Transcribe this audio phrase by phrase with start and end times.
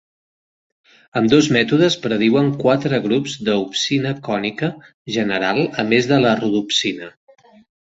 [1.19, 4.73] Ambdós mètodes prediuen quatre grups de opsina cònica
[5.19, 7.15] general a més de la rodopsina.